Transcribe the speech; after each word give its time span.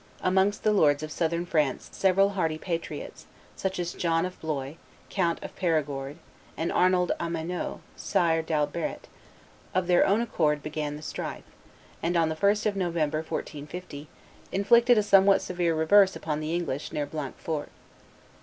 Amongst 0.21 0.63
the 0.63 0.73
lords 0.73 1.03
of 1.03 1.11
Southern 1.11 1.45
France 1.45 1.87
several 1.93 2.29
hearty 2.29 2.57
patriots, 2.57 3.27
such 3.55 3.77
as 3.77 3.93
John 3.93 4.25
of 4.25 4.41
Blois, 4.41 4.73
Count 5.11 5.37
of 5.43 5.55
Perigord, 5.55 6.17
and 6.57 6.71
Arnold 6.71 7.11
Amanieu, 7.19 7.81
Sire 7.95 8.41
d'Albret, 8.41 9.07
of 9.75 9.85
their 9.85 10.03
own 10.03 10.19
accord 10.19 10.63
began 10.63 10.95
the 10.95 11.03
strife, 11.03 11.43
and 12.01 12.17
on 12.17 12.29
the 12.29 12.35
1st 12.35 12.65
of 12.65 12.75
November, 12.75 13.19
1450, 13.19 14.07
inflicted 14.51 14.97
a 14.97 15.03
somewhat 15.03 15.39
severe 15.39 15.75
reverse 15.75 16.15
upon 16.15 16.39
the 16.39 16.55
English, 16.55 16.91
near 16.91 17.05
Blanquefort. 17.05 17.69